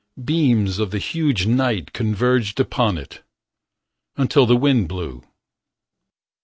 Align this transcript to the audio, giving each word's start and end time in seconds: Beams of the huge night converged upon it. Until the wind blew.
Beams 0.25 0.79
of 0.79 0.89
the 0.89 0.97
huge 0.97 1.45
night 1.45 1.93
converged 1.93 2.59
upon 2.59 2.97
it. 2.97 3.21
Until 4.17 4.47
the 4.47 4.57
wind 4.57 4.87
blew. 4.89 5.21